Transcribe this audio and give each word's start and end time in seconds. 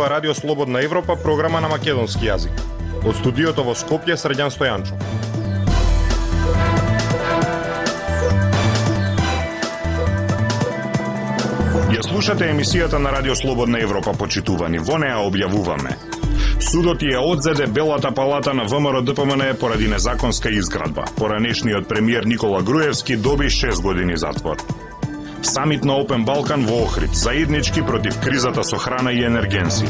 зборува 0.00 0.16
Радио 0.16 0.34
Слободна 0.34 0.84
Европа, 0.84 1.16
програма 1.16 1.60
на 1.60 1.68
македонски 1.68 2.24
јазик. 2.24 2.56
Од 3.04 3.16
студиото 3.20 3.62
во 3.62 3.74
Скопје 3.76 4.16
Средјан 4.16 4.48
Стојанчо. 4.48 4.96
Ја 11.92 12.02
слушате 12.02 12.48
емисијата 12.48 12.98
на 12.98 13.12
Радио 13.12 13.36
Слободна 13.36 13.80
Европа, 13.80 14.14
почитувани. 14.16 14.78
Во 14.78 14.96
неа 14.96 15.20
објавуваме. 15.20 15.92
Судот 16.60 17.02
ја 17.02 17.20
одзеде 17.20 17.66
Белата 17.66 18.10
палата 18.10 18.54
на 18.54 18.64
ВМРО 18.64 19.02
ДПМН 19.02 19.56
поради 19.60 19.88
незаконска 19.88 20.48
изградба. 20.50 21.04
Поранешниот 21.16 21.88
премиер 21.88 22.24
Никола 22.24 22.62
Груевски 22.62 23.16
доби 23.16 23.50
6 23.50 23.82
години 23.82 24.16
затвор. 24.16 24.56
Самит 25.42 25.84
на 25.84 25.96
Опен 25.96 26.24
Балкан 26.24 26.66
во 26.66 26.84
Охрид, 26.84 27.14
заеднички 27.14 27.82
против 27.82 28.20
кризата 28.20 28.62
со 28.62 28.76
храна 28.76 29.12
и 29.12 29.24
енергенси. 29.24 29.86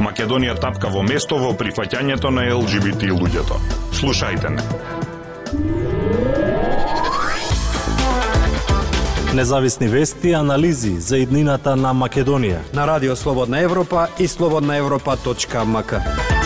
Македонија 0.00 0.58
тапка 0.60 0.88
во 0.88 1.02
место 1.02 1.38
во 1.38 1.54
прифаќањето 1.56 2.30
на 2.30 2.44
ЛГБТ 2.54 3.14
луѓето. 3.14 3.60
Слушајте 3.92 4.50
не. 4.50 4.62
Независни 9.34 9.88
вести 9.88 10.28
и 10.28 10.32
анализи 10.32 11.00
за 11.00 11.18
иднината 11.18 11.76
на 11.76 11.94
Македонија. 11.94 12.60
На 12.72 12.86
Радио 12.86 13.16
Слободна 13.16 13.60
Европа 13.60 14.08
и 14.18 14.28
слободнаевропа.мк. 14.28 16.43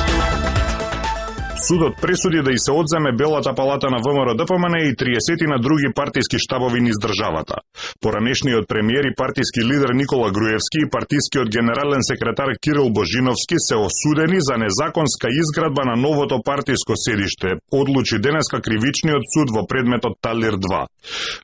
Судот 1.67 1.95
пресуди 2.03 2.43
да 2.43 2.51
и 2.53 2.59
се 2.59 2.73
одземе 2.73 3.13
Белата 3.13 3.55
палата 3.55 3.87
на 3.91 3.99
ВМРО 4.05 4.35
ДПМН 4.41 4.77
и 4.89 4.95
30 4.95 5.47
на 5.53 5.59
други 5.59 5.89
партиски 5.95 6.39
штабови 6.39 6.81
низ 6.81 6.97
државата. 7.03 7.57
Поранешниот 8.01 8.69
премиер 8.69 9.05
и 9.05 9.15
партиски 9.17 9.61
лидер 9.71 9.91
Никола 10.01 10.31
Груевски 10.31 10.79
и 10.85 10.91
партискиот 10.91 11.49
генерален 11.57 12.03
секретар 12.11 12.51
Кирил 12.63 12.89
Божиновски 12.99 13.57
се 13.69 13.77
осудени 13.87 14.39
за 14.49 14.55
незаконска 14.65 15.27
изградба 15.41 15.83
на 15.91 15.97
новото 15.97 16.37
партиско 16.45 16.93
седиште, 16.97 17.49
одлучи 17.73 18.19
денеска 18.19 18.57
кривичниот 18.67 19.25
суд 19.35 19.49
во 19.57 19.67
предметот 19.67 20.15
Талир 20.23 20.55
2. 20.55 20.87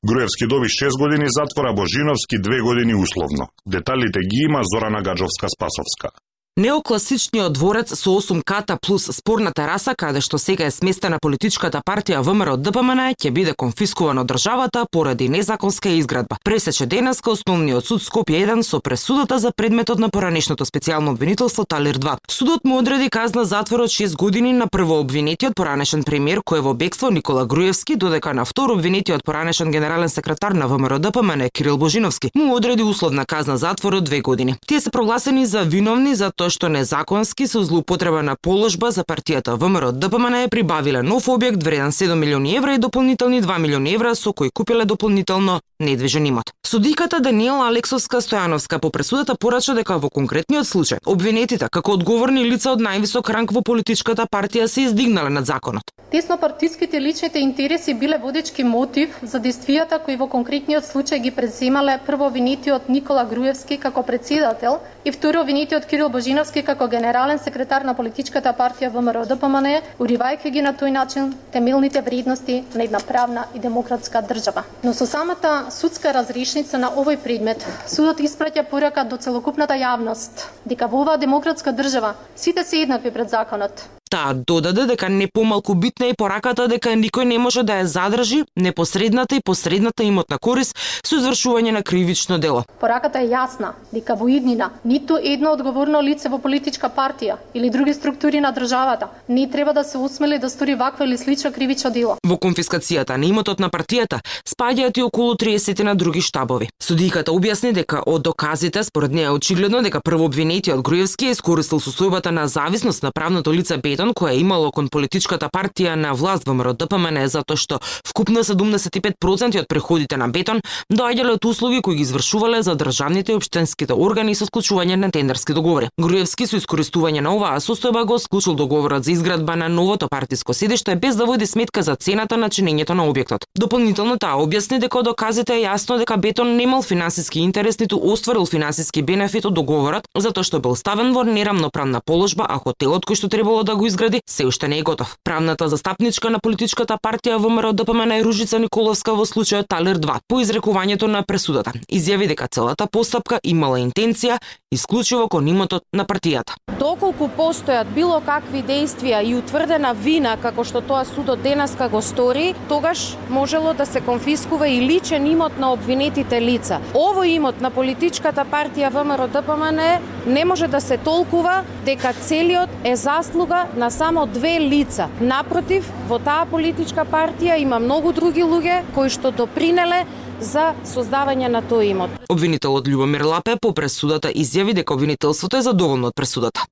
Груевски 0.06 0.46
доби 0.46 0.69
6 0.69 0.98
години 1.02 1.27
затвора, 1.39 1.72
Божиновски 1.83 2.36
2 2.36 2.62
години 2.69 2.94
условно. 2.94 3.44
Деталите 3.67 4.20
ги 4.30 4.39
има 4.48 4.61
Зорана 4.70 5.00
Гаджовска-Спасовска. 5.02 6.08
Неокласичниот 6.56 7.52
дворец 7.52 7.98
со 7.98 8.10
8 8.10 8.42
ката 8.47 8.78
плюс 8.86 9.10
спорна 9.10 9.50
тераса, 9.52 9.94
каде 9.98 10.20
што 10.20 10.38
сега 10.38 10.66
е 10.66 10.70
сместена 10.70 11.19
политичката 11.19 11.80
партија 11.83 12.20
ВМРО 12.22 12.55
ДПМН, 12.56 13.11
ќе 13.19 13.33
биде 13.34 13.55
конфискуван 13.58 14.22
од 14.22 14.28
државата 14.30 14.84
поради 14.86 15.27
незаконска 15.28 15.88
изградба. 15.98 16.38
Пресече 16.44 16.86
денеска 16.86 17.33
основниот 17.34 17.86
суд 17.86 18.02
Скопје 18.06 18.46
1 18.46 18.62
со 18.62 18.78
пресудата 18.78 19.38
за 19.38 19.50
предметот 19.50 19.98
на 19.98 20.08
поранешното 20.11 20.64
специјално 20.64 21.11
обвинителство 21.11 21.64
Талир 21.64 21.98
2. 21.98 22.19
Судот 22.30 22.64
му 22.64 22.78
одреди 22.78 23.11
казна 23.11 23.44
затвор 23.44 23.80
од 23.80 23.91
6 23.91 24.14
години 24.16 24.52
на 24.52 24.68
прво 24.68 25.00
обвинетиот 25.00 25.56
поранешен 25.56 26.05
премиер 26.05 26.39
кој 26.39 26.58
е 26.58 26.66
во 26.68 26.74
бегство 26.74 27.11
Никола 27.11 27.46
Груевски, 27.46 27.96
додека 27.96 28.30
на 28.34 28.44
второ 28.44 28.78
обвинетиот 28.78 29.24
поранешен 29.24 29.72
генерален 29.72 30.08
секретар 30.08 30.52
на 30.52 30.68
ВМРО 30.68 30.98
ДПМН 30.98 31.50
Кирил 31.50 31.78
Божиновски 31.78 32.30
му 32.34 32.55
одреди 32.55 32.83
условна 32.83 33.27
казна 33.27 33.58
затвор 33.58 33.94
од 33.94 34.08
2 34.08 34.22
години. 34.22 34.55
Тие 34.66 34.80
се 34.80 34.91
прогласени 34.91 35.46
за 35.46 35.62
виновни 35.62 36.14
за 36.14 36.30
тоа 36.30 36.44
што 36.50 36.69
незаконски 36.69 37.47
со 37.47 37.62
злоупотреба 37.64 38.23
на 38.23 38.37
положба 38.37 38.91
за 38.91 39.05
партијата 39.05 39.55
ВМРО 39.56 39.92
ДПМН 39.92 40.34
е 40.45 40.48
прибавила 40.48 41.03
нов 41.03 41.28
објект 41.28 41.64
вреден 41.64 41.92
7 41.92 42.14
милиони 42.14 42.56
евра 42.56 42.75
и 42.75 42.78
дополнителни 42.78 43.42
2 43.42 43.59
милиони 43.59 43.95
евра 43.95 44.14
со 44.14 44.33
кои 44.33 44.51
купиле 44.51 44.84
дополнително 44.84 45.61
недвижен 45.81 46.27
имот. 46.27 46.53
Судиката 46.67 47.20
Даниела 47.20 47.68
Алексовска 47.68 48.20
Стојановска 48.20 48.79
по 48.79 48.91
пресудата 48.91 49.35
порача 49.35 49.74
дека 49.74 49.98
во 49.98 50.11
конкретниот 50.11 50.67
случај 50.67 50.98
обвинетите 51.07 51.68
како 51.70 51.92
одговорни 51.92 52.45
лица 52.45 52.73
од 52.73 52.83
највисок 52.83 53.30
ранг 53.30 53.52
во 53.52 53.63
политичката 53.63 54.27
партија 54.27 54.67
се 54.67 54.89
издигнале 54.89 55.30
над 55.30 55.47
законот. 55.47 55.85
Тесно 56.11 56.39
партиските 56.39 57.01
личните 57.01 57.39
интереси 57.39 57.95
биле 57.95 58.18
водечки 58.18 58.64
мотив 58.64 59.17
за 59.23 59.41
действијата 59.41 59.98
кои 60.05 60.17
во 60.17 60.27
конкретниот 60.27 60.85
случај 60.85 61.18
ги 61.18 61.30
преземале 61.30 61.98
прво 62.07 62.27
обвинетиот 62.27 62.89
Никола 62.89 63.24
Груевски 63.24 63.79
како 63.79 64.02
председател 64.02 64.79
и 65.05 65.13
второ 65.13 65.41
обвинетиот 65.41 65.86
Кирил 65.86 66.08
Божин. 66.08 66.33
Божиновски 66.34 66.64
како 66.67 66.89
генерален 66.90 67.39
секретар 67.39 67.84
на 67.86 67.92
политичката 67.95 68.50
партија 68.58 68.89
ВМРО 68.90 69.20
ДПМН, 69.30 69.68
уривајќи 70.02 70.50
ги 70.56 70.64
на 70.67 70.72
тој 70.74 70.90
начин 70.96 71.28
темелните 71.55 72.02
вредности 72.02 72.56
на 72.74 72.83
една 72.83 72.98
правна 72.98 73.45
и 73.55 73.62
демократска 73.62 74.18
држава. 74.18 74.64
Но 74.83 74.90
со 74.92 75.06
самата 75.06 75.70
судска 75.70 76.11
разрешница 76.18 76.83
на 76.83 76.90
овој 76.90 77.23
предмет, 77.23 77.62
судот 77.86 78.18
испраќа 78.18 78.67
порака 78.67 79.05
до 79.05 79.17
целокупната 79.17 79.78
јавност 79.78 80.48
дека 80.67 80.90
во 80.90 81.05
оваа 81.06 81.23
демократска 81.23 81.70
држава 81.70 82.17
сите 82.34 82.64
се 82.64 82.83
еднакви 82.83 83.14
пред 83.14 83.30
законот, 83.30 83.86
Таа 84.11 84.35
додаде 84.35 84.87
дека 84.87 85.09
не 85.09 85.27
помалку 85.27 85.75
битна 85.75 86.07
е 86.07 86.15
пораката 86.15 86.69
дека 86.69 86.92
никој 86.95 87.25
не 87.25 87.39
може 87.39 87.63
да 87.63 87.81
ја 87.81 87.85
задржи 87.85 88.45
непосредната 88.57 89.37
и 89.37 89.41
посредната 89.41 90.05
имотна 90.05 90.39
корис 90.39 90.75
со 91.03 91.17
извршување 91.17 91.73
на 91.73 91.83
кривично 91.83 92.39
дело. 92.39 92.65
Пораката 92.81 93.19
е 93.25 93.31
јасна 93.33 93.73
дека 93.92 94.15
во 94.15 94.29
иднина 94.29 94.70
ниту 94.85 95.17
едно 95.17 95.53
одговорно 95.57 96.03
лице 96.03 96.29
во 96.29 96.39
политичка 96.39 96.91
партија 96.92 97.37
или 97.55 97.70
други 97.70 97.95
структури 97.95 98.41
на 98.41 98.53
државата 98.53 99.09
не 99.29 99.48
треба 99.51 99.73
да 99.73 99.85
се 99.85 99.98
усмели 99.98 100.39
да 100.39 100.51
стори 100.51 100.75
вакво 100.75 101.05
или 101.05 101.19
слично 101.19 101.53
кривично 101.53 101.91
дело. 101.91 102.17
Во 102.27 102.36
конфискацијата 102.36 103.17
на 103.17 103.27
имотот 103.27 103.61
на 103.61 103.71
партијата 103.71 104.21
спаѓаат 104.47 104.98
и 104.98 105.03
околу 105.03 105.35
30 105.35 105.83
на 105.83 105.95
други 105.95 106.21
штабови. 106.21 106.69
Судиката 106.83 107.33
објасни 107.33 107.73
дека 107.73 108.03
од 108.07 108.23
доказите 108.23 108.85
според 108.85 109.11
неја 109.11 109.33
е 109.33 109.36
очигледно 109.39 109.83
дека 109.83 110.01
прво 110.01 110.25
обвинетиот 110.25 110.83
Груевски 110.83 111.27
е 111.27 111.31
искористил 111.31 111.81
состојбата 111.81 112.31
на 112.31 112.47
зависност 112.48 113.03
на 113.03 113.13
правното 113.13 113.53
лице 113.53 113.79
Бетон 113.94 114.10
која 114.10 114.32
е 114.34 114.40
имало 114.42 114.72
кон 114.74 114.88
политичката 114.90 115.46
партија 115.55 115.92
на 115.94 116.16
власт 116.18 116.48
во 116.48 116.55
МРО 116.58 116.72
ДПМН 116.74 117.28
затоа 117.30 117.55
што 117.55 117.77
вкупно 118.02 118.42
75% 118.42 119.60
од 119.60 119.68
приходите 119.70 120.16
на 120.18 120.27
Бетон 120.34 120.62
доаѓале 120.90 121.36
од 121.36 121.44
услуги 121.46 121.78
кои 121.78 121.94
ги 121.94 122.02
извршувале 122.02 122.62
за 122.66 122.74
државните 122.74 123.32
и 123.32 123.38
општинските 123.38 123.94
органи 123.94 124.34
со 124.34 124.48
склучување 124.48 124.96
на 124.98 125.12
тендерски 125.14 125.55
договори. 125.55 125.90
Груевски 125.94 126.48
со 126.50 126.58
искористување 126.58 127.22
на 127.22 127.36
оваа 127.36 127.60
состојба 127.62 128.02
го 128.05 128.19
склучил 128.19 128.56
договорот 128.58 129.05
за 129.05 129.12
изградба 129.12 129.55
на 129.55 129.69
новото 129.69 130.08
партиско 130.11 130.55
седиште 130.55 130.96
без 130.96 131.14
да 131.14 131.26
води 131.31 131.46
сметка 131.46 131.87
за 131.87 131.94
цената 131.94 132.37
на 132.37 132.50
чинењето 132.50 132.99
на 132.99 133.06
објектот. 133.06 133.46
Дополнително 133.55 134.19
таа 134.19 134.43
објасни 134.43 134.81
дека 134.82 135.05
доказите 135.06 135.55
е 135.55 135.69
јасно 135.69 136.00
дека 136.02 136.16
Бетон 136.16 136.56
немал 136.56 136.82
финансиски 136.82 137.46
интерес 137.46 137.78
ниту 137.78 138.00
остварил 138.02 138.46
финансиски 138.46 139.02
бенефит 139.02 139.46
од 139.46 139.55
договорот 139.55 140.11
затоа 140.19 140.43
што 140.43 140.58
бил 140.58 140.75
ставен 140.75 141.14
во 141.14 141.22
нерамноправна 141.22 142.02
положба, 142.02 142.50
а 142.50 142.58
хотелот 142.58 143.06
кој 143.06 143.22
што 143.22 143.31
требало 143.31 143.62
да 143.62 143.76
го 143.76 143.83
изгради 143.87 144.20
се 144.31 144.46
уште 144.46 144.69
не 144.69 144.78
е 144.78 144.82
готов. 144.82 145.17
Правната 145.25 145.69
застапничка 145.69 146.31
на 146.31 146.38
политичката 146.38 146.99
партија 147.02 147.37
ВМРО 147.38 147.72
ДПМН 147.72 148.12
е 148.19 148.25
Ружица 148.25 148.58
Николовска 148.58 149.14
во 149.14 149.26
случајот 149.26 149.69
Талер 149.69 149.99
2 149.99 150.19
по 150.28 150.40
изрекувањето 150.40 151.06
на 151.06 151.22
пресудата. 151.22 151.72
Изјави 151.93 152.28
дека 152.28 152.49
целата 152.49 152.87
постапка 152.87 153.40
имала 153.44 153.78
интенција 153.78 154.38
исклучиво 154.75 155.29
кон 155.29 155.49
имотот 155.49 155.82
на 155.93 156.05
партијата. 156.05 156.58
Доколку 156.79 157.29
постојат 157.37 157.90
било 157.94 158.17
какви 158.26 158.62
действија 158.67 159.20
и 159.23 159.35
утврдена 159.38 159.93
вина 159.94 160.35
како 160.43 160.64
што 160.67 160.82
тоа 160.82 161.05
судот 161.06 161.43
денеска 161.43 161.88
го 161.88 162.02
стори, 162.02 162.55
тогаш 162.69 163.05
можело 163.31 163.75
да 163.75 163.87
се 163.87 164.00
конфискува 164.00 164.69
и 164.69 164.81
личен 164.82 165.26
имот 165.26 165.58
на 165.58 165.73
обвинетите 165.73 166.40
лица. 166.40 166.81
Овој 166.94 167.37
имот 167.37 167.61
на 167.62 167.70
политичката 167.70 168.44
партија 168.44 168.90
ВМРО 168.90 169.29
ДПМН 169.29 169.81
не 170.26 170.44
може 170.44 170.69
да 170.69 170.81
се 170.81 170.99
толкува 170.99 171.62
дека 171.85 172.12
целиот 172.12 172.70
е 172.85 172.96
заслуга 172.96 173.67
на 173.76 173.91
само 173.91 174.26
две 174.26 174.58
лица. 174.61 175.09
Напротив, 175.21 175.87
во 176.09 176.19
таа 176.19 176.47
политичка 176.50 177.06
партија 177.06 177.61
има 177.62 177.79
многу 177.79 178.12
други 178.12 178.43
луѓе 178.43 178.82
кои 178.94 179.09
што 179.09 179.31
допринеле 179.31 180.05
за 180.41 180.75
создавање 180.85 181.49
на 181.49 181.63
тој 181.63 181.91
имот. 181.91 182.11
Обвинителот 182.29 182.89
Љубомир 182.89 183.25
Лапе 183.25 183.57
по 183.61 183.73
пресудата 183.73 184.29
изјави 184.29 184.75
дека 184.75 184.95
обвинителството 184.95 185.57
е 185.57 185.63
задоволно 185.63 186.09
од 186.09 186.15
пресудата. 186.15 186.67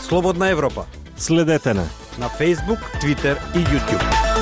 Слободна 0.00 0.48
Европа 0.50 0.86
Следете 1.16 1.74
на 1.74 1.86
на 2.18 2.28
Facebook, 2.28 2.80
Twitter 3.00 3.36
и 3.54 3.58
YouTube. 3.58 4.39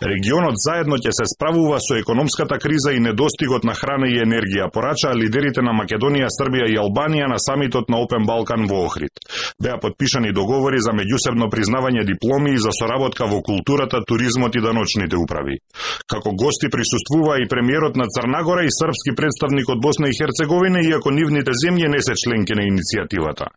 Регионот 0.00 0.56
заедно 0.56 0.96
ќе 0.96 1.12
се 1.12 1.26
справува 1.28 1.76
со 1.84 1.98
економската 2.00 2.56
криза 2.58 2.94
и 2.96 3.00
недостигот 3.04 3.66
на 3.68 3.74
храна 3.76 4.08
и 4.08 4.16
енергија, 4.22 4.70
порачаа 4.72 5.12
лидерите 5.12 5.60
на 5.60 5.74
Македонија, 5.76 6.30
Србија 6.32 6.70
и 6.72 6.78
Албанија 6.80 7.28
на 7.28 7.36
самитот 7.36 7.92
на 7.92 8.00
Опен 8.00 8.24
Балкан 8.24 8.64
во 8.70 8.86
Охрид. 8.86 9.20
Беа 9.60 9.76
подпишани 9.76 10.32
договори 10.32 10.80
за 10.80 10.96
меѓусебно 10.96 11.50
признавање 11.52 12.06
дипломи 12.08 12.54
и 12.54 12.62
за 12.64 12.72
соработка 12.72 13.28
во 13.28 13.42
културата, 13.44 14.00
туризмот 14.08 14.56
и 14.56 14.64
даночните 14.64 15.20
управи. 15.20 15.60
Како 16.08 16.32
гости 16.32 16.72
присуствува 16.72 17.36
и 17.36 17.48
премиерот 17.48 18.00
на 18.00 18.08
Црнагора 18.08 18.64
и 18.64 18.72
српски 18.72 19.14
представник 19.14 19.68
од 19.68 19.84
Босна 19.84 20.08
и 20.08 20.16
Херцеговина, 20.16 20.80
иако 20.80 21.12
нивните 21.12 21.52
земји 21.52 21.92
не 21.92 22.00
се 22.00 22.16
членки 22.16 22.56
на 22.56 22.64
иницијативата. 22.64 23.52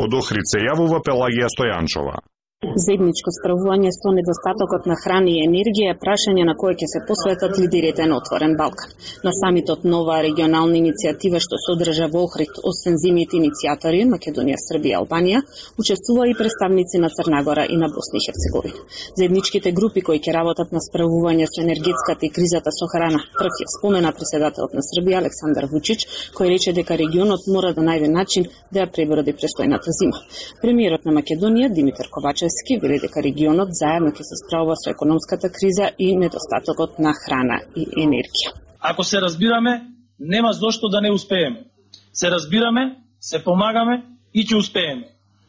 Од 0.00 0.14
Охрид 0.14 0.48
се 0.48 0.64
јавува 0.64 1.04
Пелагија 1.04 1.52
Стојанчова. 1.52 2.16
Заедничко 2.62 3.32
справување 3.34 3.90
со 3.90 4.12
недостатокот 4.14 4.84
на 4.86 4.94
храна 4.94 5.32
и 5.32 5.40
енергија 5.42 5.92
е 5.92 5.98
прашање 5.98 6.44
на 6.46 6.52
кое 6.54 6.76
ќе 6.78 6.86
се 6.92 7.00
посветат 7.08 7.56
лидерите 7.58 8.04
на 8.06 8.20
Отворен 8.20 8.52
Балкан. 8.60 8.92
На 9.26 9.32
самитот 9.34 9.82
нова 9.82 10.20
регионална 10.22 10.78
иницијатива 10.78 11.40
што 11.42 11.58
содржа 11.58 12.06
во 12.12 12.22
Охрид, 12.28 12.60
освен 12.70 13.00
зимните 13.02 13.40
иницијатори 13.40 14.04
Македонија, 14.12 14.60
Србија 14.62 15.00
Албанија, 15.00 15.40
учествува 15.82 16.28
и 16.30 16.36
представници 16.38 17.00
на 17.02 17.10
Црнагора 17.10 17.64
и 17.66 17.80
на 17.80 17.88
Босна 17.90 18.20
и 18.20 18.24
Херцеговина. 18.28 18.86
Заедничките 19.18 19.74
групи 19.80 20.06
кои 20.06 20.22
ќе 20.22 20.36
работат 20.38 20.70
на 20.70 20.78
справување 20.86 21.50
со 21.50 21.66
енергетската 21.66 22.30
и 22.30 22.30
кризата 22.30 22.70
со 22.70 22.86
храна, 22.94 23.24
прв 23.40 23.58
ја 23.58 23.68
спомена 23.74 24.14
председателот 24.14 24.78
на 24.78 24.86
Србија 24.86 25.18
Александар 25.24 25.66
Вучич, 25.66 26.06
кој 26.38 26.54
рече 26.54 26.76
дека 26.78 26.94
регионот 26.94 27.50
мора 27.50 27.74
да 27.74 27.82
најде 27.82 28.06
начин 28.06 28.46
да 28.70 28.86
ја 28.86 28.88
преброди 28.94 29.34
престојната 29.34 29.90
зима. 29.98 30.22
Премиерот 30.62 31.04
на 31.04 31.18
Македонија 31.18 31.74
Димитар 31.74 32.06
Ковачев 32.06 32.51
Ковачевски 32.52 32.78
вели 32.82 32.98
дека 33.00 33.22
регионот 33.22 33.68
заедно 33.72 34.10
ќе 34.12 34.24
се 34.28 34.36
справува 34.42 34.74
со 34.76 34.90
економската 34.90 35.48
криза 35.48 35.90
и 35.98 36.16
недостатокот 36.16 36.98
на 36.98 37.12
храна 37.16 37.60
и 37.76 37.86
енергија. 38.04 38.52
Ако 38.80 39.04
се 39.04 39.20
разбираме, 39.20 39.86
нема 40.18 40.52
зошто 40.52 40.88
да 40.88 41.00
не 41.00 41.10
успееме. 41.10 41.64
Се 42.12 42.30
разбираме, 42.30 42.96
се 43.20 43.44
помагаме 43.44 44.02
и 44.34 44.44
ќе 44.44 44.58
успееме. 44.58 45.08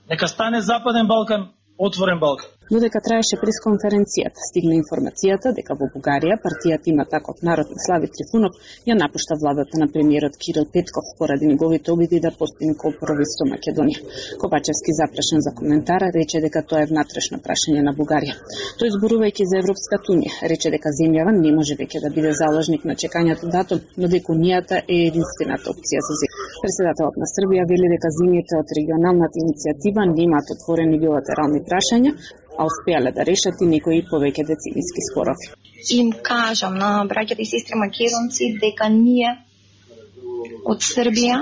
Нека 0.09 0.27
стане 0.27 0.61
Западен 0.61 1.07
Балкан 1.07 1.49
отворен 1.77 2.19
Балкан. 2.19 2.47
Додека 2.73 2.97
траеше 3.05 3.37
пресконференцијата, 3.37 4.41
стигна 4.49 4.73
информацијата 4.79 5.51
дека 5.53 5.75
во 5.77 5.85
Бугарија 5.93 6.39
партијата 6.41 6.89
има 6.89 7.03
таков 7.05 7.43
народ 7.45 7.69
на 7.69 7.81
Слави 7.83 8.07
Трифунов 8.09 8.55
ја 8.89 8.95
напушта 8.97 9.37
владата 9.41 9.77
на 9.77 9.85
премиерот 9.93 10.39
Кирил 10.41 10.65
Петков 10.73 11.11
поради 11.19 11.45
неговите 11.45 11.91
обиди 11.93 12.19
да 12.23 12.31
постигне 12.39 12.73
компромис 12.83 13.35
со 13.37 13.45
Македонија. 13.45 14.01
Копачевски 14.41 14.95
запрашен 14.99 15.45
за 15.45 15.53
коментара 15.59 16.09
рече 16.15 16.41
дека 16.41 16.63
тоа 16.65 16.81
е 16.81 16.89
внатрешно 16.89 17.37
прашање 17.45 17.83
на 17.85 17.93
Бугарија. 17.99 18.39
Тој 18.81 18.89
зборувајќи 18.97 19.45
за 19.51 19.61
Европската 19.61 20.09
унија, 20.15 20.33
рече 20.49 20.73
дека 20.73 20.89
земјава 20.97 21.35
не 21.37 21.53
може 21.53 21.77
веќе 21.77 22.01
да 22.01 22.09
биде 22.15 22.33
заложник 22.41 22.89
на 22.89 22.97
чекањето 22.97 23.51
датум, 23.53 23.85
но 24.01 24.09
дека 24.09 24.33
унијата 24.33 24.81
е 24.87 25.03
единствената 25.11 25.69
опција 25.69 26.01
за 26.09 26.17
земја. 26.23 26.41
Председателот 26.65 27.21
на 27.21 27.29
Србија 27.35 27.69
вели 27.69 27.93
дека 27.93 28.09
земјите 28.17 28.57
од 28.63 28.77
регионалната 28.79 29.37
иницијатива 29.45 30.09
немаат 30.09 30.55
отворени 30.57 30.97
билатерални 31.05 31.61
прашања, 31.69 32.17
а 32.57 32.65
успеале 32.65 33.11
да 33.11 33.25
решат 33.25 33.61
и 33.61 33.69
некои 33.69 34.03
повеќе 34.09 34.45
децилиски 34.47 35.05
спорови. 35.09 35.49
Им 35.97 36.11
кажам 36.23 36.77
на 36.77 36.91
браќата 37.09 37.41
и 37.41 37.49
сестри 37.49 37.79
македонци 37.79 38.53
дека 38.61 38.89
ние 38.89 39.33
од 40.65 40.85
Србија 40.85 41.41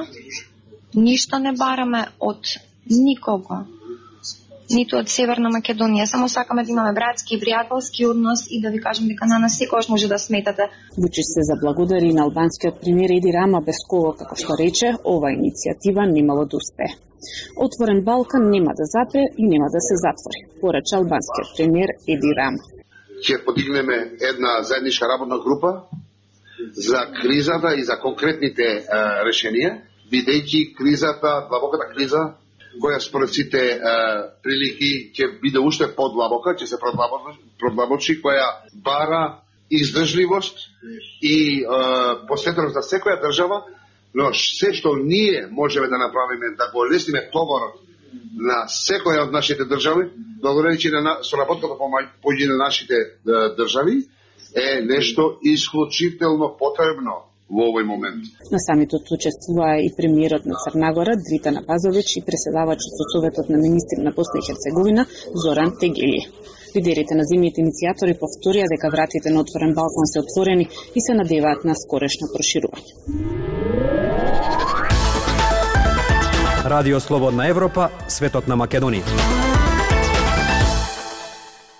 ништо 0.96 1.40
не 1.40 1.54
бараме 1.58 2.06
од 2.20 2.56
никого, 2.90 3.66
ниту 4.76 4.98
од 5.00 5.10
Северна 5.10 5.50
Македонија. 5.54 6.06
Само 6.06 6.30
сакаме 6.30 6.64
да 6.64 6.72
имаме 6.72 6.94
братски 6.94 7.36
и 7.36 7.40
пријателски 7.42 8.08
однос 8.10 8.46
и 8.50 8.62
да 8.62 8.70
ви 8.70 8.82
кажам 8.82 9.08
дека 9.08 9.28
на 9.28 9.40
нас 9.40 9.58
секогаш 9.58 9.90
може 9.90 10.08
да 10.08 10.20
сметате. 10.20 10.70
Вучич 10.98 11.28
се 11.36 11.42
заблагодари 11.52 12.14
на 12.14 12.24
албанскиот 12.24 12.82
премиер 12.82 13.10
Еди 13.18 13.34
Рама 13.34 13.62
без 13.62 13.80
кого, 13.90 14.14
како 14.20 14.36
што 14.36 14.58
рече, 14.60 14.96
ова 15.06 15.32
иницијатива 15.38 16.08
немало 16.12 16.46
да 16.46 16.58
успее. 16.58 16.96
Отворен 17.56 18.04
Балкан 18.04 18.50
нема 18.50 18.74
да 18.80 18.86
запре 18.96 19.24
и 19.38 19.48
нема 19.48 19.68
да 19.76 19.82
се 19.88 19.96
затвори, 20.06 20.42
порача 20.62 20.96
албанскиот 20.98 21.50
премиер 21.58 21.90
Еди 22.08 22.32
Рама. 22.40 22.62
Ќе 23.22 23.46
подигнеме 23.46 23.98
една 24.32 24.64
заедничка 24.64 25.06
работна 25.08 25.38
група 25.38 25.84
за 26.74 27.00
кризата 27.22 27.76
и 27.76 27.84
за 27.84 27.98
конкретните 28.02 28.64
е, 28.64 28.82
решенија, 29.28 29.78
бидејќи 30.12 30.62
кризата, 30.78 31.46
длабоката 31.50 31.88
криза, 31.94 32.22
која 32.80 33.00
според 33.00 33.34
сите 33.34 33.58
е, 33.58 33.80
прилики 34.44 35.12
ќе 35.16 35.42
биде 35.42 35.60
уште 35.60 35.90
подлабока, 35.96 36.56
ќе 36.56 36.66
се 36.66 36.80
продлабочи, 37.60 38.22
која 38.24 38.48
бара 38.74 39.42
издржливост 39.70 40.58
и 41.22 41.64
е, 41.64 41.68
посветеност 42.28 42.74
за 42.74 42.86
секоја 42.88 43.20
држава 43.22 43.64
Но 44.14 44.34
се 44.34 44.74
што 44.76 44.96
ние 45.00 45.48
можеме 45.52 45.88
да 45.88 45.98
направиме 45.98 46.56
да 46.60 46.68
го 46.74 46.86
лесниме 46.86 47.30
товарот 47.32 47.80
на 48.36 48.66
секоја 48.68 49.24
од 49.24 49.32
нашите 49.32 49.64
држави, 49.66 50.10
благодарение 50.42 51.02
на 51.02 51.20
соработката 51.24 51.78
помеѓу 51.80 52.50
на 52.52 52.58
нашите 52.58 52.96
држави, 53.56 54.04
е 54.56 54.82
нешто 54.82 55.40
исклучително 55.44 56.58
потребно 56.60 57.31
во 57.52 57.68
овој 57.70 57.84
момент. 57.84 58.24
На 58.52 58.60
самитот 58.60 59.12
учествуваа 59.12 59.84
и 59.84 59.92
премиерот 59.96 60.46
на 60.46 60.56
Црнагора 60.56 61.18
Дритана 61.18 61.62
Пазович 61.68 62.18
и 62.18 62.22
преседавачот 62.22 62.96
со 62.96 63.04
Советот 63.12 63.50
на 63.50 63.58
министри 63.58 64.02
на 64.02 64.12
Босна 64.12 64.40
и 64.40 64.46
Херцеговина 64.48 65.06
Зоран 65.36 65.76
Тегели. 65.80 66.24
Лидерите 66.76 67.16
на 67.20 67.28
земјите 67.28 67.60
иницијатори 67.60 68.16
повторија 68.16 68.70
дека 68.72 68.90
вратите 68.90 69.30
на 69.30 69.44
отворен 69.44 69.76
балкон 69.76 70.08
се 70.08 70.24
отворени 70.24 70.70
и 70.96 71.02
се 71.02 71.14
надеваат 71.14 71.66
на 71.68 71.76
скорешно 71.76 72.32
проширување. 72.32 72.92
Радио 76.64 77.00
Слободна 77.00 77.50
Европа, 77.50 77.90
светот 78.08 78.48
на 78.48 78.56
Македонија. 78.56 79.51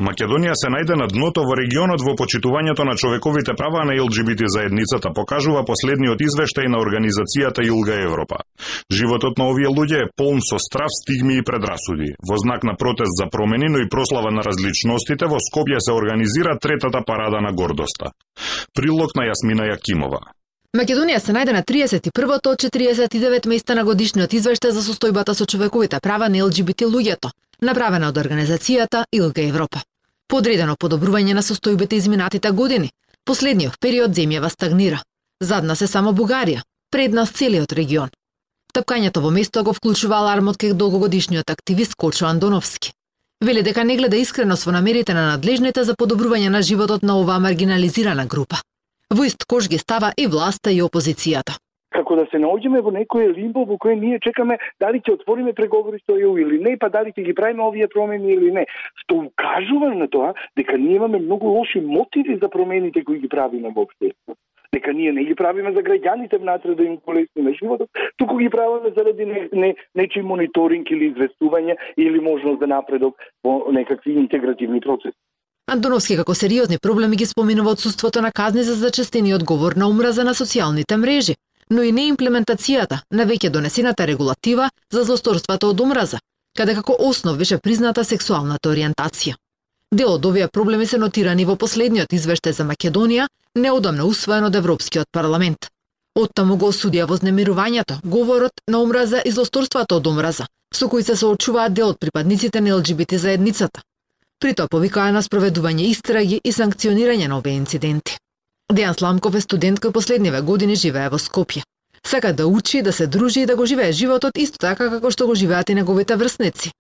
Македонија 0.02 0.56
се 0.58 0.72
најде 0.74 0.96
на 0.98 1.06
дното 1.06 1.44
во 1.46 1.54
регионот 1.60 2.02
во 2.02 2.16
почитувањето 2.18 2.82
на 2.90 2.96
човековите 2.98 3.54
права 3.54 3.84
на 3.86 3.94
ЛГБТ 4.02 4.48
заедницата, 4.50 5.12
покажува 5.14 5.62
последниот 5.66 6.24
извештај 6.26 6.72
на 6.74 6.80
организацијата 6.82 7.62
Јулга 7.62 8.00
Европа. 8.02 8.42
Животот 8.90 9.38
на 9.38 9.52
овие 9.54 9.70
луѓе 9.70 10.00
е 10.02 10.10
полн 10.18 10.42
со 10.42 10.58
страв, 10.58 10.90
стигми 10.90 11.38
и 11.38 11.44
предрасуди. 11.46 12.16
Во 12.18 12.38
знак 12.42 12.64
на 12.64 12.74
протест 12.74 13.14
за 13.22 13.30
промени, 13.30 13.70
но 13.70 13.78
и 13.78 13.90
прослава 13.90 14.32
на 14.32 14.42
различностите, 14.42 15.30
во 15.30 15.38
Скопје 15.38 15.78
се 15.80 15.94
организира 15.94 16.58
третата 16.58 17.04
парада 17.06 17.42
на 17.42 17.54
гордоста. 17.54 18.10
Прилог 18.74 19.14
на 19.16 19.30
Јасмина 19.30 19.70
Јакимова. 19.70 20.34
Македонија 20.74 21.20
се 21.20 21.34
најде 21.36 21.54
на 21.54 21.62
31-то 21.62 22.56
од 22.56 22.66
49 22.66 23.48
места 23.54 23.78
на 23.78 23.84
годишниот 23.86 24.34
извештај 24.34 24.74
за 24.74 24.82
состојбата 24.82 25.38
со 25.38 25.46
човековите 25.46 26.00
права 26.02 26.30
на 26.30 26.46
ЛГБТ 26.48 26.90
луѓето, 26.90 27.30
направена 27.62 28.10
од 28.10 28.18
организацијата 28.18 29.06
Илга 29.12 29.46
Европа. 29.46 29.86
Подредено 30.32 30.78
подобрување 30.80 31.34
на 31.36 31.42
состојбите 31.44 31.98
изминатите 32.00 32.52
години, 32.56 32.92
последниот 33.28 33.74
период 33.84 34.14
земјава 34.16 34.50
стагнира. 34.50 35.02
Задна 35.44 35.76
се 35.76 35.88
само 35.92 36.14
Бугарија, 36.16 36.62
пред 36.92 37.18
нас 37.18 37.34
целиот 37.40 37.74
регион. 37.76 38.14
Тапкањето 38.74 39.20
во 39.26 39.32
место 39.38 39.64
го 39.68 39.74
вклучува 39.76 40.22
алармот 40.24 40.56
кај 40.62 40.72
долгогодишниот 40.74 41.52
активист 41.52 41.96
Кочо 41.96 42.30
Андоновски. 42.30 42.94
Вели 43.42 43.64
дека 43.64 43.84
не 43.84 43.98
гледа 43.98 44.18
искреност 44.18 44.64
во 44.64 44.72
намерите 44.72 45.14
на 45.14 45.26
надлежните 45.34 45.84
за 45.84 45.96
подобрување 46.00 46.50
на 46.50 46.62
животот 46.62 47.04
на 47.04 47.18
оваа 47.20 47.40
маргинализирана 47.40 48.26
група. 48.26 48.62
Во 49.10 49.28
ист 49.28 49.44
кош 49.44 49.68
ги 49.68 49.78
става 49.78 50.14
и 50.18 50.28
власта 50.28 50.72
и 50.72 50.82
опозицијата 50.82 51.60
како 51.92 52.16
да 52.20 52.26
се 52.32 52.40
наоѓаме 52.42 52.82
во 52.86 52.94
некој 52.96 53.32
лимбо 53.36 53.66
во 53.70 53.78
кој 53.82 54.00
ние 54.00 54.20
чекаме 54.24 54.58
дали 54.80 55.02
ќе 55.04 55.18
отвориме 55.20 55.54
преговори 55.58 56.00
со 56.06 56.18
ЕУ 56.18 56.38
или 56.42 56.60
не, 56.64 56.78
па 56.78 56.90
дали 56.90 57.12
ќе 57.12 57.26
ги 57.28 57.36
правиме 57.38 57.64
овие 57.64 57.88
промени 57.92 58.32
или 58.34 58.52
не. 58.52 58.66
Што 59.04 59.20
укажува 59.28 59.92
на 59.96 60.08
тоа 60.08 60.34
дека 60.58 60.78
ние 60.78 60.96
имаме 60.96 61.20
многу 61.20 61.52
лоши 61.58 61.82
мотиви 61.82 62.40
за 62.42 62.50
промените 62.50 63.04
кои 63.04 63.20
ги 63.20 63.30
правиме 63.30 63.74
во 63.76 63.88
општеството. 63.88 64.40
Дека 64.74 64.94
ние 64.94 65.12
не 65.12 65.26
ги 65.28 65.36
правиме 65.36 65.74
за 65.76 65.84
граѓаните 65.84 66.40
внатре 66.40 66.76
да 66.76 66.84
им 66.84 66.98
полесниме 67.06 67.54
животот, 67.54 67.90
туку 68.18 68.38
ги 68.38 68.50
правиме 68.50 68.94
заради 68.98 69.26
не, 69.26 69.50
не, 69.54 69.76
нечи 69.96 70.22
мониторинг 70.22 70.92
или 70.92 71.12
известување 71.12 71.76
или 71.98 72.24
можност 72.24 72.64
за 72.64 72.68
напредок 72.72 73.20
во 73.44 73.68
некакви 73.72 74.16
интегративни 74.16 74.80
процеси. 74.80 75.18
Антоновски 75.72 76.16
како 76.20 76.34
сериозни 76.36 76.78
проблеми 76.84 77.16
ги 77.16 77.26
споменува 77.26 77.76
отсутството 77.76 78.22
на 78.22 78.32
казни 78.32 78.64
за 78.64 78.74
зачестени 78.76 79.36
одговор 79.36 79.76
на 79.76 79.88
омраза 79.88 80.24
на 80.24 80.34
социјалните 80.36 80.98
мрежи, 80.98 81.36
но 81.72 81.84
и 81.88 81.92
неимплементацијата 81.96 83.00
на 83.12 83.26
веќе 83.26 83.50
донесената 83.50 84.06
регулатива 84.06 84.70
за 84.92 85.04
злосторствата 85.08 85.68
од 85.68 85.82
омраза, 85.82 86.20
каде 86.58 86.76
како 86.76 86.96
основ 87.00 87.38
беше 87.38 87.58
призната 87.58 88.04
сексуалната 88.04 88.70
ориентација. 88.70 89.36
Дел 89.92 90.14
од 90.14 90.26
овие 90.26 90.48
проблеми 90.48 90.86
се 90.86 90.98
нотирани 90.98 91.46
во 91.46 91.56
последниот 91.56 92.14
извештај 92.14 92.56
за 92.60 92.64
Македонија, 92.64 93.28
неодамно 93.56 94.06
усвоен 94.08 94.48
од 94.48 94.56
Европскиот 94.56 95.08
парламент. 95.12 95.68
Оттаму 96.16 96.58
го 96.58 96.72
осудија 96.72 97.08
вознемирувањето, 97.08 98.02
говорот 98.04 98.66
на 98.68 98.82
омраза 98.84 99.22
и 99.26 99.32
злосторствата 99.32 99.96
од 99.96 100.08
омраза, 100.08 100.48
со 100.74 100.88
кои 100.88 101.04
се 101.04 101.16
соочуваат 101.16 101.74
дел 101.74 101.96
од 101.96 102.00
припадниците 102.00 102.62
на 102.62 102.76
ЛГБТ 102.76 103.20
заедницата, 103.20 103.82
Притоа 104.42 104.66
повикаа 104.66 105.12
на 105.14 105.22
спроведување 105.22 105.86
истраги 105.94 106.40
и 106.44 106.52
санкционирање 106.56 107.28
на 107.30 107.38
овие 107.38 107.60
инциденти. 107.62 108.16
Дејан 108.72 108.96
Сламков 108.96 109.36
е 109.36 109.42
студент 109.44 109.80
кој 109.84 109.92
последниве 109.92 110.42
години 110.42 110.76
живее 110.76 111.10
во 111.12 111.18
Скопје. 111.20 111.64
Сака 112.04 112.34
да 112.34 112.48
учи, 112.48 112.82
да 112.82 112.94
се 112.94 113.08
дружи 113.08 113.42
и 113.42 113.46
да 113.46 113.56
го 113.56 113.66
живее 113.66 113.92
животот 113.92 114.38
исто 114.38 114.58
така 114.58 114.90
како 114.90 115.12
што 115.12 115.28
го 115.28 115.36
живеат 115.36 115.70
и 115.70 115.76
неговите 115.76 116.16
врсници. 116.16 116.72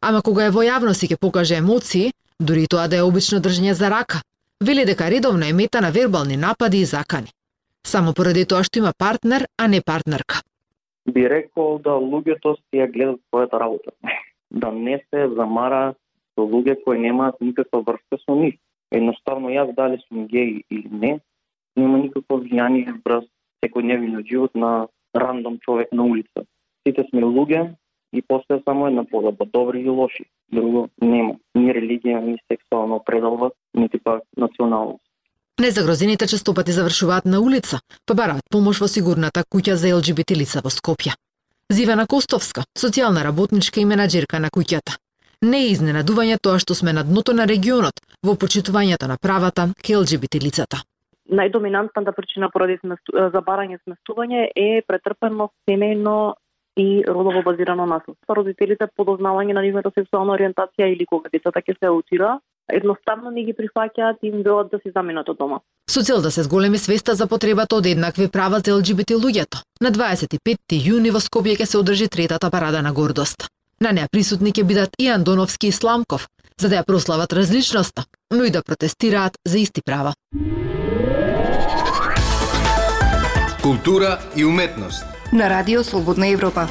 Ама 0.00 0.22
кога 0.22 0.44
е 0.46 0.50
во 0.50 0.62
јавност 0.62 1.04
и 1.04 1.08
ќе 1.08 1.16
покаже 1.16 1.56
емоции, 1.56 2.12
дури 2.40 2.62
и 2.62 2.68
тоа 2.68 2.86
да 2.88 2.96
е 2.96 3.02
обично 3.02 3.40
држање 3.40 3.72
за 3.72 3.88
рака, 3.90 4.20
вели 4.60 4.84
дека 4.84 5.10
редовно 5.10 5.46
е 5.46 5.52
мета 5.52 5.80
на 5.80 5.90
вербални 5.90 6.36
напади 6.36 6.78
и 6.78 6.84
закани. 6.84 7.32
Само 7.86 8.14
поради 8.14 8.44
тоа 8.44 8.62
што 8.62 8.78
има 8.78 8.92
партнер, 8.98 9.46
а 9.56 9.68
не 9.68 9.80
партнерка. 9.80 10.42
Би 11.08 11.28
рекол 11.28 11.78
да 11.78 11.96
луѓето 11.96 12.56
си 12.56 12.82
ја 12.82 12.92
гледат 12.92 13.20
својата 13.32 13.60
работа. 13.60 13.90
Да 14.50 14.70
не 14.72 14.96
се 15.10 15.28
замара 15.36 15.94
со 16.34 16.40
луѓе 16.40 16.78
кои 16.84 16.98
немаат 16.98 17.40
никаква 17.40 17.82
врска 17.82 18.16
со 18.24 18.36
нив. 18.36 18.54
Едноставно 18.92 19.50
јас 19.52 19.74
дали 19.76 19.98
сум 20.08 20.24
геј 20.28 20.62
или 20.70 20.88
не, 20.88 21.18
нема 21.78 21.98
никакво 22.02 22.40
влијание 22.42 22.94
врз 23.04 23.26
секојдневниот 23.64 24.26
живот 24.26 24.54
на 24.54 24.88
рандом 25.14 25.58
човек 25.58 25.92
на 25.92 26.04
улица. 26.04 26.46
Сите 26.86 27.04
сме 27.10 27.22
луѓе 27.22 27.74
и 28.12 28.22
постоја 28.22 28.62
само 28.64 28.88
една 28.88 29.04
подоба, 29.04 29.44
добри 29.44 29.82
и 29.82 29.88
лоши. 29.88 30.24
Друго 30.52 30.88
нема. 31.02 31.36
Ни 31.54 31.72
религија, 31.72 32.20
ни 32.24 32.38
сексуална 32.50 32.96
определба, 32.96 33.50
нити 33.74 33.98
пак 33.98 34.22
националност. 34.36 35.02
Незагрозените 35.60 36.26
честопати 36.26 36.72
завршуваат 36.72 37.24
на 37.24 37.40
улица, 37.40 37.80
па 38.06 38.14
бараат 38.14 38.46
помош 38.50 38.80
во 38.80 38.88
сигурната 38.88 39.42
куќа 39.42 39.74
за 39.74 39.96
ЛГБТ 39.96 40.36
лица 40.38 40.62
во 40.64 40.70
Скопје. 40.70 41.16
Зивана 41.70 42.06
Костовска, 42.06 42.64
социјална 42.78 43.24
работничка 43.24 43.80
и 43.80 43.84
менаџерка 43.84 44.38
на 44.38 44.50
куќата. 44.54 44.96
Не 45.42 45.66
е 45.66 45.72
изненадување 45.72 46.38
тоа 46.42 46.58
што 46.58 46.74
сме 46.74 46.92
на 46.92 47.02
дното 47.04 47.34
на 47.34 47.46
регионот 47.46 48.00
во 48.22 48.34
почитувањето 48.34 49.10
на 49.10 49.18
правата 49.18 49.72
ке 49.82 49.96
ЛГБТ 49.96 50.40
лицата 50.42 50.82
најдоминантната 51.28 52.04
да 52.04 52.12
причина 52.12 52.50
поради 52.50 52.78
за 52.82 53.40
барање 53.44 53.78
сместување 53.84 54.48
е 54.56 54.82
претрпено 54.86 55.50
семејно 55.68 56.34
и 56.78 57.02
родово 57.08 57.42
базирано 57.42 57.86
насилство. 57.86 58.34
Родителите 58.34 58.86
подознавање 58.96 59.54
на 59.54 59.62
нивната 59.62 59.90
сексуална 59.94 60.36
ориентација 60.36 60.86
или 60.92 61.06
кога 61.06 61.30
децата 61.32 61.60
ќе 61.60 61.74
се 61.78 61.90
аутира, 61.90 62.38
едноставно 62.72 63.30
не 63.34 63.44
ги 63.44 63.54
прифаќаат 63.56 64.22
и 64.22 64.28
им 64.28 64.42
велат 64.46 64.70
да 64.70 64.78
се 64.82 64.92
заменат 64.94 65.28
од 65.28 65.38
дома. 65.38 65.60
Со 65.90 66.02
цел 66.02 66.22
да 66.22 66.30
се 66.30 66.42
зголеми 66.42 66.78
свеста 66.78 67.14
за 67.14 67.26
потребата 67.26 67.76
од 67.76 67.86
еднакви 67.86 68.28
права 68.28 68.60
за 68.60 68.76
ЛГБТ 68.76 69.18
луѓето, 69.18 69.62
на 69.80 69.90
25 69.90 70.78
јуни 70.86 71.10
во 71.10 71.20
Скопје 71.24 71.56
ќе 71.58 71.66
се 71.66 71.78
одржи 71.78 72.08
третата 72.08 72.50
парада 72.50 72.82
на 72.82 72.92
гордост. 72.92 73.48
На 73.80 73.92
неа 73.92 74.08
присутни 74.12 74.52
ќе 74.52 74.64
бидат 74.64 74.90
и 74.98 75.08
Андоновски 75.08 75.68
и 75.68 75.72
Сламков, 75.72 76.28
за 76.60 76.68
да 76.68 76.82
ја 76.82 76.86
прослават 76.86 77.32
различноста, 77.32 78.04
но 78.30 78.44
и 78.44 78.50
да 78.50 78.62
протестираат 78.62 79.38
за 79.46 79.58
исти 79.58 79.82
права. 79.82 80.14
Култура 83.68 84.18
и 84.36 84.44
уметност 84.44 85.04
на 85.32 85.50
Радио 85.50 85.84
Слободна 85.84 86.28
Европа. 86.28 86.68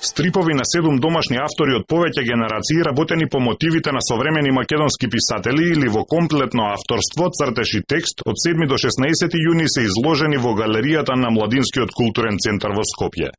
Стрипови 0.00 0.54
на 0.54 0.64
седум 0.64 0.96
домашни 1.00 1.38
автори 1.40 1.78
од 1.78 1.86
повеќе 1.92 2.26
генерации 2.28 2.84
работени 2.84 3.24
по 3.32 3.40
мотивите 3.40 3.92
на 3.96 4.02
современи 4.04 4.52
македонски 4.52 5.08
писатели 5.08 5.64
или 5.72 5.88
во 5.88 6.04
комплетно 6.04 6.68
авторство, 6.74 7.30
цртеш 7.38 7.74
и 7.80 7.82
текст 7.88 8.20
од 8.28 8.36
7 8.36 8.68
до 8.68 8.76
16 8.76 9.40
јуни 9.46 9.64
се 9.74 9.88
изложени 9.88 10.36
во 10.36 10.52
галеријата 10.60 11.16
на 11.16 11.32
Младинскиот 11.32 11.96
културен 11.96 12.36
центар 12.36 12.76
во 12.76 12.84
Скопје. 12.84 13.32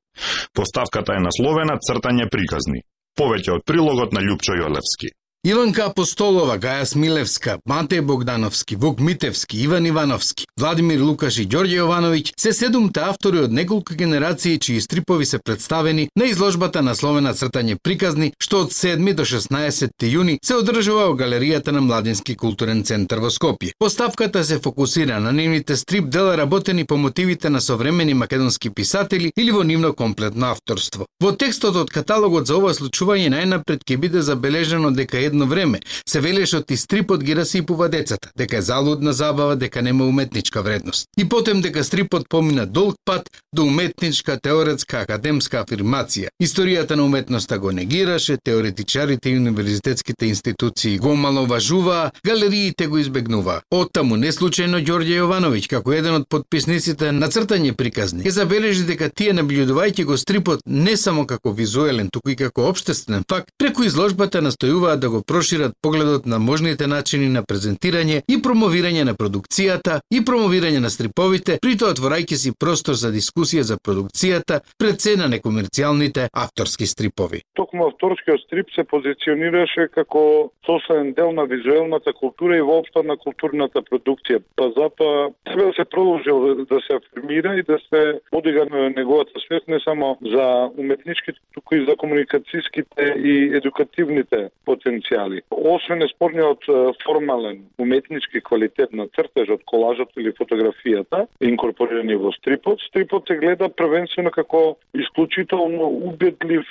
Поставката 0.57 1.13
е 1.13 1.25
насловена 1.29 1.77
Цртање 1.77 2.31
приказни. 2.33 2.81
Повеќе 3.13 3.59
од 3.59 3.69
прилогот 3.69 4.09
на 4.09 4.25
Љупчо 4.25 4.57
Јолевски. 4.57 5.13
Иванка 5.45 5.85
Апостолова, 5.85 6.55
Гаја 6.55 6.85
Смилевска, 6.87 7.57
Матеј 7.67 8.01
Богдановски, 8.01 8.75
Вук 8.75 8.99
Митевски, 8.99 9.57
Иван 9.57 9.85
Ивановски, 9.85 10.45
Владимир 10.59 11.01
Лукаш 11.03 11.37
и 11.37 11.43
Ѓорѓе 11.47 11.81
Јовановиќ 11.81 12.29
се 12.39 12.53
седумте 12.55 13.01
автори 13.03 13.41
од 13.43 13.51
неколку 13.51 13.91
генерации 13.93 14.55
чии 14.57 14.79
стрипови 14.81 15.25
се 15.25 15.39
представени 15.43 16.07
на 16.15 16.29
изложбата 16.31 16.81
на 16.81 16.95
словена 16.95 17.33
цртање 17.35 17.75
приказни, 17.83 18.31
што 18.39 18.61
од 18.63 18.71
7 18.71 19.13
до 19.13 19.25
16 19.25 20.07
јуни 20.07 20.37
се 20.39 20.55
одржува 20.61 21.09
во 21.09 21.17
галеријата 21.19 21.75
на 21.75 21.81
Младински 21.81 22.37
културен 22.39 22.85
центар 22.87 23.19
во 23.19 23.27
Скопје. 23.27 23.73
Поставката 23.79 24.45
се 24.45 24.61
фокусира 24.63 25.19
на 25.19 25.33
нивните 25.33 25.75
стрип 25.75 26.07
дела 26.07 26.37
работени 26.37 26.85
по 26.85 26.95
мотивите 26.95 27.49
на 27.49 27.59
современи 27.61 28.13
македонски 28.13 28.69
писатели 28.69 29.33
или 29.37 29.51
во 29.51 29.63
нивно 29.63 29.91
комплетно 29.93 30.55
авторство. 30.55 31.05
Во 31.19 31.35
текстот 31.35 31.75
од 31.75 31.91
каталогот 31.91 32.47
за 32.47 32.55
ова 32.55 32.71
случување 32.71 33.27
најнапред 33.35 33.83
ќе 33.83 33.99
биде 33.99 34.21
забележано 34.21 34.95
дека 34.95 35.32
едно 35.33 35.45
време 35.45 35.79
се 36.09 36.21
велеше 36.21 36.61
од 36.61 36.71
стрипот 36.77 37.23
ги 37.23 37.35
расипува 37.35 37.89
децата, 37.89 38.29
дека 38.37 38.57
е 38.57 38.61
залудна 38.61 39.13
забава, 39.13 39.55
дека 39.55 39.81
нема 39.81 40.05
уметничка 40.05 40.61
вредност. 40.61 41.07
И 41.17 41.29
потем 41.29 41.61
дека 41.61 41.83
стрипот 41.83 42.29
помина 42.29 42.65
долг 42.65 42.95
пат 43.05 43.29
до 43.55 43.63
уметничка, 43.63 44.37
теоретска, 44.37 45.03
академска 45.03 45.63
афирмација. 45.63 46.29
Историјата 46.43 46.95
на 46.95 47.05
уметноста 47.05 47.59
го 47.59 47.71
негираше, 47.71 48.37
теоретичарите 48.43 49.29
и 49.29 49.37
универзитетските 49.37 50.25
институции 50.25 50.97
го 50.97 51.15
маловажуваа, 51.15 52.11
галериите 52.25 52.87
го 52.87 52.97
избегнуваа. 52.97 53.61
Оттаму 53.71 54.17
не 54.17 54.31
случајно 54.31 54.83
Ѓорѓе 54.83 55.21
Јовановиќ, 55.23 55.67
како 55.67 55.93
еден 55.93 56.19
од 56.21 56.27
подписниците 56.29 57.11
на 57.11 57.29
цртање 57.29 57.73
приказни, 57.73 58.23
ја 58.23 58.35
забележи 58.37 58.85
дека 58.85 59.09
тие 59.09 59.33
набљудувајќи 59.33 60.03
го 60.03 60.17
стрипот 60.17 60.61
не 60.65 60.97
само 60.97 61.25
како 61.27 61.51
визуелен, 61.51 62.09
туку 62.13 62.29
и 62.29 62.35
како 62.35 62.67
обштествен 62.69 63.23
факт, 63.29 63.49
преку 63.57 63.83
изложбата 63.83 64.41
настојуваат 64.41 64.99
да 64.99 65.09
го 65.09 65.22
прошират 65.27 65.73
погледот 65.81 66.25
на 66.25 66.39
можните 66.39 66.87
начини 66.87 67.29
на 67.29 67.43
презентирање 67.43 68.21
и 68.27 68.37
промовирање 68.41 69.03
на 69.09 69.13
продукцијата 69.15 69.99
и 70.11 70.21
промовирање 70.25 70.79
на 70.83 70.89
стриповите, 70.89 71.57
при 71.61 71.77
тоа 71.77 71.93
отворајќи 71.95 72.37
си 72.43 72.51
простор 72.59 72.95
за 72.99 73.11
дискусија 73.13 73.61
за 73.61 73.77
продукцијата 73.77 74.59
пред 74.77 75.01
се 75.01 75.15
на 75.17 75.29
некомерцијалните 75.31 76.27
авторски 76.33 76.87
стрипови. 76.87 77.41
Токму 77.55 77.87
авторскиот 77.87 78.43
стрип 78.45 78.73
се 78.75 78.83
позиционираше 78.83 79.87
како 79.93 80.51
сосен 80.65 81.13
дел 81.13 81.31
на 81.31 81.45
визуелната 81.45 82.13
култура 82.13 82.57
и 82.57 82.61
воопшто 82.61 83.03
на 83.03 83.17
културната 83.17 83.81
продукција. 83.81 84.41
Па 84.55 84.69
затоа 84.77 85.31
треба 85.45 85.71
да 85.71 85.73
се 85.79 85.85
продолжи 85.85 86.29
да 86.69 86.79
се 86.87 86.99
афирмира 86.99 87.55
и 87.55 87.63
да 87.63 87.79
се 87.89 88.19
подига 88.31 88.65
на 88.71 88.89
неговата 88.89 89.39
свест 89.45 89.67
не 89.67 89.79
само 89.83 90.17
за 90.21 90.69
уметничките, 90.77 91.39
туку 91.53 91.75
и 91.75 91.85
за 91.85 91.95
комуникацијските 91.95 93.15
и 93.17 93.55
едукативните 93.57 94.49
потенцијали 94.65 95.12
потенцијали. 95.13 95.41
Освен 95.49 95.99
неспорниот 95.99 96.65
формален 97.03 97.65
уметнички 97.77 98.41
квалитет 98.41 98.93
на 98.93 99.07
цртежот, 99.07 99.63
колажот 99.65 100.09
или 100.17 100.31
фотографијата, 100.31 101.27
инкорпорирани 101.39 102.15
во 102.15 102.31
стрипот, 102.31 102.81
стрипот 102.81 103.27
се 103.27 103.35
гледа 103.35 103.69
првенствено 103.69 104.31
како 104.31 104.77
исклучително 104.93 105.87
убедлив 106.09 106.65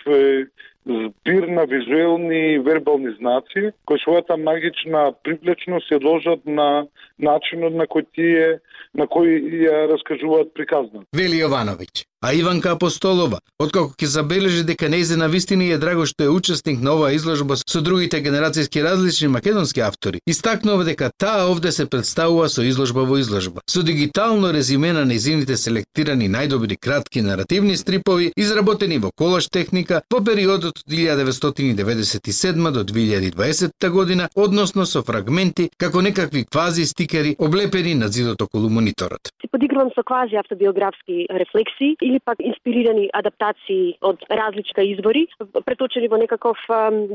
збир 0.87 1.49
на 1.49 1.65
визуелни 1.67 2.55
и 2.55 2.59
вербални 2.59 3.15
знаци, 3.19 3.73
кои 3.85 3.99
својата 3.99 4.37
магична 4.37 5.13
привлечност 5.23 5.89
се 5.89 5.99
должат 5.99 6.41
на 6.47 6.87
начинот 7.19 7.75
на 7.75 7.87
кој 7.87 8.07
тие 8.15 8.61
на 8.95 9.07
кој 9.07 9.29
ја 9.65 9.87
раскажуваат 9.93 10.53
приказна. 10.55 11.07
Вели 11.17 11.41
Јовановиќ. 11.41 12.05
А 12.23 12.33
Иванка 12.35 12.71
Апостолова, 12.71 13.41
откако 13.59 13.97
ќе 13.99 14.07
забележи 14.07 14.63
дека 14.63 14.87
нејзина 14.87 15.27
вистина 15.27 15.65
е 15.75 15.79
драго 15.83 16.05
што 16.07 16.29
е 16.29 16.31
учесник 16.31 16.79
на 16.79 16.93
оваа 16.95 17.17
изложба 17.17 17.57
со 17.59 17.81
другите 17.83 18.21
генерацијски 18.23 18.85
различни 18.85 19.29
македонски 19.29 19.81
автори, 19.83 20.21
истакнува 20.27 20.85
дека 20.85 21.11
таа 21.19 21.49
овде 21.51 21.73
се 21.73 21.89
представува 21.91 22.49
со 22.49 22.63
изложба 22.63 23.03
во 23.09 23.19
изложба, 23.19 23.65
со 23.67 23.83
дигитално 23.83 24.53
резиме 24.53 24.93
на 24.93 25.03
нејзините 25.03 25.57
селектирани 25.59 26.31
најдобри 26.31 26.79
кратки 26.79 27.23
наративни 27.23 27.77
стрипови, 27.77 28.31
изработени 28.37 28.99
во 28.99 29.11
колаш 29.11 29.49
техника 29.49 30.03
по 30.09 30.23
периодот 30.23 30.72
од 30.73 30.83
1997 30.89 32.73
до 32.73 32.83
2020 32.85 33.91
година, 33.91 34.29
односно 34.37 34.87
со 34.87 35.03
фрагменти 35.03 35.69
како 35.77 36.01
некакви 36.03 36.45
квази 36.45 36.87
стикери 36.87 37.37
облепени 37.39 37.95
на 37.95 38.09
зидот 38.09 38.43
околу 38.43 38.71
мониторот. 38.71 39.33
Се 39.43 39.49
подигрувам 39.53 39.91
со 39.95 40.03
квази 40.03 40.37
автобиографски 40.37 41.27
рефлекси 41.31 41.97
или 42.01 42.21
пак 42.25 42.41
инспирирани 42.41 43.11
адаптации 43.13 43.97
од 44.01 44.25
различни 44.31 44.89
извори, 44.93 45.27
преточени 45.65 46.09
во 46.09 46.17
некаков 46.17 46.57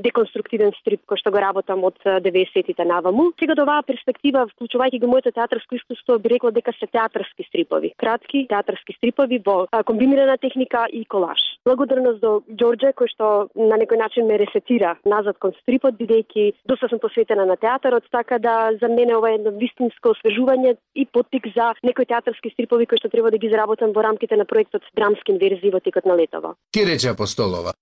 деконструктивен 0.06 0.72
стрип 0.82 1.02
кој 1.10 1.18
што 1.22 1.32
го 1.32 1.42
работам 1.42 1.84
од 1.84 1.98
90-тите 2.06 2.86
наваму. 2.86 3.32
Сега 3.40 3.56
до 3.56 3.66
оваа 3.66 3.82
перспектива, 3.88 4.46
вклучувајќи 4.54 5.02
го 5.02 5.08
моето 5.08 5.32
театарско 5.32 5.76
искуство, 5.76 6.20
би 6.20 6.30
рекла 6.30 6.52
дека 6.52 6.74
се 6.78 6.88
театарски 6.88 7.48
стрипови, 7.50 7.94
кратки 7.98 8.46
театарски 8.50 8.94
стрипови 8.98 9.42
во 9.46 9.66
комбинирана 9.86 10.38
техника 10.38 10.86
и 10.94 11.06
колаж. 11.06 11.40
Благодарност 11.68 12.22
до 12.24 12.32
Ѓорџе 12.48 12.94
кој 12.96 13.10
што 13.12 13.28
на 13.60 13.76
некој 13.76 14.00
начин 14.00 14.28
ме 14.30 14.38
ресетира 14.40 14.94
назад 15.04 15.36
кон 15.44 15.52
стрипот, 15.60 15.98
бидејќи 16.00 16.46
доста 16.70 16.88
сум 16.88 17.02
посветена 17.04 17.44
на 17.50 17.58
театарот, 17.60 18.08
така 18.12 18.40
да 18.40 18.72
за 18.80 18.88
мене 18.88 19.18
ова 19.18 19.34
е 19.34 19.36
едно 19.40 19.52
вистинско 19.60 20.14
освежување 20.16 20.78
и 20.96 21.04
поттик 21.06 21.50
за 21.58 21.74
некои 21.84 22.08
театарски 22.08 22.54
стрипови 22.56 22.88
кои 22.88 23.02
што 23.02 23.12
треба 23.12 23.34
да 23.36 23.42
ги 23.42 23.52
изработам 23.52 23.92
во 23.92 24.06
рамките 24.08 24.40
на 24.40 24.46
проектот 24.46 24.88
драмски 24.96 25.36
инверзии 25.36 25.74
во 25.76 25.84
текот 25.84 26.08
на 26.08 26.16
летово. 26.16 26.56
Ти 26.72 26.88
рече 26.88 27.12
Апостолова. 27.12 27.76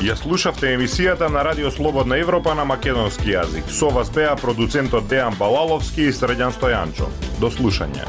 Ја 0.00 0.14
слушавте 0.16 0.72
емисијата 0.78 1.28
на 1.28 1.44
Радио 1.44 1.70
Слободна 1.70 2.16
Европа 2.22 2.54
на 2.54 2.64
македонски 2.64 3.34
јазик. 3.36 3.68
Со 3.68 3.92
вас 3.92 4.08
беа 4.14 4.36
продуцентот 4.40 5.10
Дејан 5.12 5.36
Балаловски 5.36 6.08
и 6.08 6.14
Средјан 6.14 6.54
Стојанчо. 6.56 7.10
До 7.42 7.50
слушање. 7.52 8.06